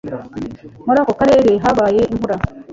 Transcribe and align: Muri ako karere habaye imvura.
Muri 0.85 0.97
ako 1.01 1.13
karere 1.19 1.51
habaye 1.63 2.01
imvura. 2.13 2.35